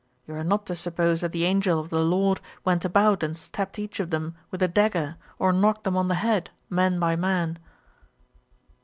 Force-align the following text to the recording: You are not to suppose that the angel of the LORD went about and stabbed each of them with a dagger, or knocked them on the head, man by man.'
You 0.25 0.33
are 0.33 0.43
not 0.43 0.65
to 0.65 0.75
suppose 0.75 1.21
that 1.21 1.31
the 1.31 1.45
angel 1.45 1.79
of 1.79 1.91
the 1.91 1.99
LORD 1.99 2.41
went 2.65 2.83
about 2.83 3.21
and 3.21 3.37
stabbed 3.37 3.77
each 3.77 3.99
of 3.99 4.09
them 4.09 4.33
with 4.49 4.63
a 4.63 4.67
dagger, 4.67 5.15
or 5.37 5.53
knocked 5.53 5.83
them 5.83 5.95
on 5.95 6.07
the 6.07 6.15
head, 6.15 6.49
man 6.71 6.99
by 6.99 7.15
man.' 7.15 7.59